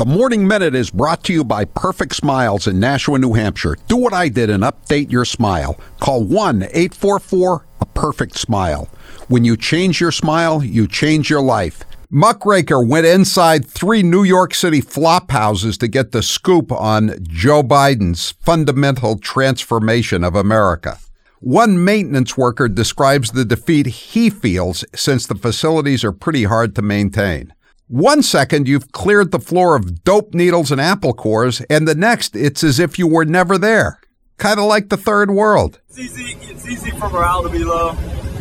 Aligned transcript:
The 0.00 0.06
Morning 0.06 0.48
Minute 0.48 0.74
is 0.74 0.88
brought 0.88 1.22
to 1.24 1.32
you 1.34 1.44
by 1.44 1.66
Perfect 1.66 2.14
Smiles 2.14 2.66
in 2.66 2.80
Nashua, 2.80 3.18
New 3.18 3.34
Hampshire. 3.34 3.76
Do 3.86 3.98
what 3.98 4.14
I 4.14 4.30
did 4.30 4.48
and 4.48 4.62
update 4.62 5.12
your 5.12 5.26
smile. 5.26 5.78
Call 6.00 6.24
1 6.24 6.62
844 6.62 7.66
a 7.82 7.84
perfect 7.84 8.38
smile. 8.38 8.88
When 9.28 9.44
you 9.44 9.58
change 9.58 10.00
your 10.00 10.10
smile, 10.10 10.64
you 10.64 10.88
change 10.88 11.28
your 11.28 11.42
life. 11.42 11.82
Muckraker 12.08 12.82
went 12.82 13.04
inside 13.04 13.66
three 13.66 14.02
New 14.02 14.22
York 14.22 14.54
City 14.54 14.80
flop 14.80 15.30
houses 15.32 15.76
to 15.76 15.86
get 15.86 16.12
the 16.12 16.22
scoop 16.22 16.72
on 16.72 17.18
Joe 17.20 17.62
Biden's 17.62 18.30
fundamental 18.40 19.18
transformation 19.18 20.24
of 20.24 20.34
America. 20.34 20.98
One 21.40 21.84
maintenance 21.84 22.38
worker 22.38 22.68
describes 22.68 23.32
the 23.32 23.44
defeat 23.44 23.84
he 23.84 24.30
feels 24.30 24.82
since 24.94 25.26
the 25.26 25.34
facilities 25.34 26.04
are 26.04 26.12
pretty 26.12 26.44
hard 26.44 26.74
to 26.76 26.80
maintain. 26.80 27.52
One 27.90 28.22
second 28.22 28.68
you've 28.68 28.92
cleared 28.92 29.32
the 29.32 29.40
floor 29.40 29.74
of 29.74 30.04
dope 30.04 30.32
needles 30.32 30.70
and 30.70 30.80
apple 30.80 31.12
cores, 31.12 31.60
and 31.68 31.88
the 31.88 31.94
next 31.96 32.36
it's 32.36 32.62
as 32.62 32.78
if 32.78 33.00
you 33.00 33.08
were 33.08 33.24
never 33.24 33.58
there. 33.58 33.98
Kind 34.36 34.60
of 34.60 34.66
like 34.66 34.90
the 34.90 34.96
third 34.96 35.32
world. 35.32 35.80
It's 35.88 35.98
easy, 35.98 36.36
it's 36.42 36.68
easy 36.68 36.92
for 36.92 37.10
morale 37.10 37.42
to 37.42 37.48
be 37.48 37.64
low. 37.64 37.88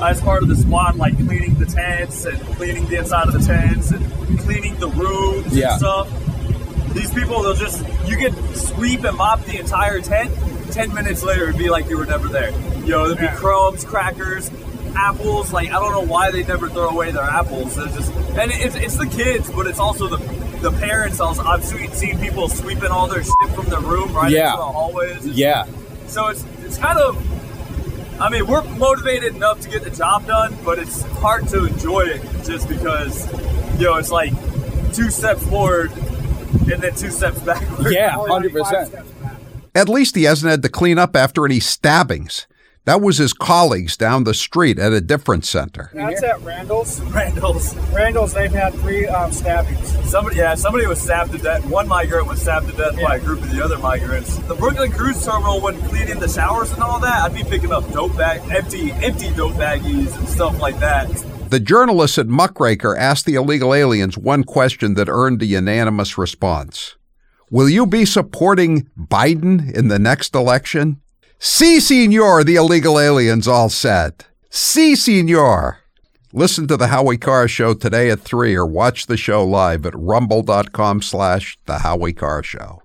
Uh, 0.00 0.06
as 0.06 0.20
part 0.20 0.44
of 0.44 0.48
the 0.48 0.54
squad, 0.54 0.94
like 0.94 1.16
cleaning 1.16 1.54
the 1.58 1.66
tents 1.66 2.24
and 2.24 2.38
cleaning 2.56 2.86
the 2.86 2.98
inside 2.98 3.26
of 3.26 3.32
the 3.32 3.40
tents 3.40 3.90
and 3.90 4.38
cleaning 4.38 4.78
the 4.78 4.88
rooms 4.88 5.52
Yeah. 5.56 5.72
and 5.72 5.78
stuff. 5.80 6.94
These 6.94 7.12
people, 7.12 7.42
they'll 7.42 7.54
just, 7.54 7.84
you 8.06 8.16
could 8.18 8.56
sweep 8.56 9.02
and 9.02 9.16
mop 9.16 9.44
the 9.44 9.58
entire 9.58 10.00
tent. 10.00 10.32
Ten 10.70 10.94
minutes 10.94 11.24
later, 11.24 11.48
it'd 11.48 11.58
be 11.58 11.68
like 11.68 11.88
you 11.88 11.98
were 11.98 12.06
never 12.06 12.28
there. 12.28 12.50
Yo, 12.84 13.08
there'd 13.12 13.18
be 13.18 13.36
crumbs, 13.36 13.84
crackers, 13.84 14.50
apples. 14.96 15.52
Like, 15.52 15.68
I 15.70 15.72
don't 15.80 15.92
know 15.92 16.10
why 16.12 16.30
they 16.30 16.42
never 16.44 16.68
throw 16.68 16.88
away 16.88 17.10
their 17.10 17.22
apples. 17.22 17.76
They're 17.76 17.86
just, 17.86 18.12
and 18.12 18.50
it's, 18.52 18.74
it's 18.74 18.96
the 18.96 19.06
kids, 19.06 19.50
but 19.50 19.66
it's 19.66 19.78
also 19.78 20.08
the 20.08 20.16
the 20.62 20.70
parents. 20.72 21.20
I 21.20 21.24
was, 21.26 21.38
I've 21.40 21.64
seen 21.64 21.90
seen 21.92 22.18
people 22.20 22.48
sweeping 22.48 22.90
all 22.90 23.08
their 23.08 23.24
shit 23.24 23.50
from 23.54 23.66
their 23.66 23.80
room 23.80 24.14
right 24.14 24.30
Yeah. 24.30 24.52
into 24.52 24.58
the 24.58 24.62
hallways. 24.72 25.26
Yeah. 25.26 25.66
So 26.06 26.28
it's 26.28 26.44
it's 26.64 26.78
kind 26.78 26.98
of 26.98 28.20
I 28.20 28.28
mean, 28.28 28.46
we're 28.46 28.62
motivated 28.76 29.34
enough 29.34 29.60
to 29.62 29.68
get 29.68 29.82
the 29.82 29.90
job 29.90 30.26
done, 30.26 30.56
but 30.64 30.78
it's 30.78 31.02
hard 31.02 31.48
to 31.48 31.66
enjoy 31.66 32.02
it 32.02 32.22
just 32.44 32.68
because 32.68 33.26
you 33.80 33.86
know, 33.86 33.96
it's 33.96 34.12
like 34.12 34.32
two 34.94 35.10
steps 35.10 35.44
forward 35.48 35.90
and 35.90 36.80
then 36.82 36.94
two 36.94 37.10
steps 37.10 37.40
back. 37.40 37.62
Yeah, 37.80 38.14
100%. 38.16 39.04
At 39.74 39.88
least 39.88 40.14
he 40.14 40.24
hasn't 40.24 40.50
had 40.50 40.62
to 40.62 40.68
clean 40.68 40.98
up 40.98 41.16
after 41.16 41.44
any 41.46 41.58
stabbings. 41.58 42.46
That 42.84 43.00
was 43.00 43.18
his 43.18 43.32
colleagues 43.32 43.96
down 43.96 44.24
the 44.24 44.34
street 44.34 44.76
at 44.80 44.92
a 44.92 45.00
different 45.00 45.44
center. 45.44 45.92
That's 45.94 46.20
at 46.24 46.40
Randall's. 46.40 47.00
Randall's. 47.12 47.76
Randall's, 47.92 48.34
they've 48.34 48.50
had 48.50 48.74
three 48.74 49.06
um, 49.06 49.30
stabbings. 49.30 50.10
Somebody 50.10 50.36
yeah, 50.36 50.56
somebody 50.56 50.86
was 50.86 51.00
stabbed 51.00 51.30
to 51.32 51.38
death. 51.38 51.64
One 51.66 51.86
migrant 51.86 52.26
was 52.26 52.42
stabbed 52.42 52.68
to 52.70 52.76
death 52.76 53.00
by 53.00 53.16
a 53.16 53.20
group 53.20 53.40
of 53.40 53.52
the 53.52 53.62
other 53.64 53.78
migrants. 53.78 54.36
The 54.36 54.56
Brooklyn 54.56 54.90
Cruise 54.90 55.24
Terminal 55.24 55.60
wasn't 55.60 55.84
cleaning 55.84 56.18
the 56.18 56.28
showers 56.28 56.72
and 56.72 56.82
all 56.82 56.98
that. 56.98 57.22
I'd 57.22 57.34
be 57.34 57.44
picking 57.44 57.72
up 57.72 57.88
dope 57.92 58.16
bag 58.16 58.40
empty 58.50 58.90
empty 58.90 59.32
dope 59.32 59.52
baggies 59.52 60.18
and 60.18 60.28
stuff 60.28 60.60
like 60.60 60.80
that. 60.80 61.08
The 61.50 61.60
journalists 61.60 62.18
at 62.18 62.26
Muckraker 62.26 62.96
asked 62.96 63.26
the 63.26 63.36
illegal 63.36 63.74
aliens 63.74 64.18
one 64.18 64.42
question 64.42 64.94
that 64.94 65.08
earned 65.08 65.40
a 65.42 65.46
unanimous 65.46 66.18
response. 66.18 66.96
Will 67.48 67.68
you 67.68 67.86
be 67.86 68.04
supporting 68.06 68.88
Biden 68.98 69.72
in 69.72 69.86
the 69.86 70.00
next 70.00 70.34
election? 70.34 71.00
Si, 71.44 71.80
senor, 71.80 72.44
the 72.44 72.54
illegal 72.54 73.00
aliens 73.00 73.48
all 73.48 73.68
said. 73.68 74.26
Si, 74.48 74.94
senor. 74.94 75.78
Listen 76.32 76.68
to 76.68 76.76
the 76.76 76.86
Howie 76.86 77.18
Carr 77.18 77.48
Show 77.48 77.74
today 77.74 78.10
at 78.10 78.20
3 78.20 78.54
or 78.54 78.64
watch 78.64 79.06
the 79.06 79.16
show 79.16 79.44
live 79.44 79.84
at 79.84 79.92
rumble.com 79.96 81.02
slash 81.02 81.58
the 81.66 81.80
Howie 81.80 82.12
Carr 82.12 82.44
Show. 82.44 82.84